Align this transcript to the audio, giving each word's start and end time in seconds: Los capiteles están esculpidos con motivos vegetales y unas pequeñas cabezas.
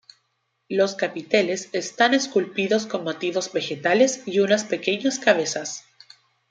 Los 0.67 0.95
capiteles 0.95 1.69
están 1.73 2.15
esculpidos 2.15 2.87
con 2.87 3.03
motivos 3.03 3.53
vegetales 3.53 4.23
y 4.25 4.39
unas 4.39 4.63
pequeñas 4.63 5.19
cabezas. 5.19 5.83